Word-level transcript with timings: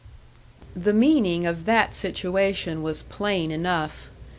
The 0.75 0.93
meaning 0.93 1.45
of 1.45 1.65
that 1.65 1.93
situation 1.93 2.81
was 2.81 3.03
plain 3.03 3.51
enough. 3.51 4.09